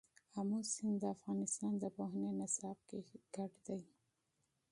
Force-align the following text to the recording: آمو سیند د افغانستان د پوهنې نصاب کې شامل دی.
آمو 0.39 0.59
سیند 0.73 0.97
د 1.01 1.03
افغانستان 1.15 1.71
د 1.79 1.83
پوهنې 1.95 2.31
نصاب 2.39 2.77
کې 2.87 2.99
شامل 3.09 3.53
دی. 3.67 3.81